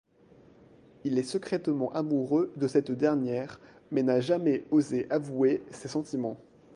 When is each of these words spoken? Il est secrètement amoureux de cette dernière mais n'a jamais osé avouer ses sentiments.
Il 1.03 1.19
est 1.19 1.23
secrètement 1.23 1.93
amoureux 1.93 2.51
de 2.55 2.67
cette 2.67 2.89
dernière 2.89 3.59
mais 3.91 4.01
n'a 4.01 4.19
jamais 4.19 4.63
osé 4.71 5.05
avouer 5.11 5.61
ses 5.69 5.89
sentiments. 5.89 6.37